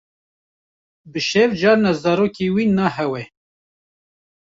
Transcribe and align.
Bi 1.11 1.19
şev 1.29 1.49
carna 1.59 1.91
zarokê 2.01 2.47
wî 2.55 2.65
nahewe. 2.77 3.23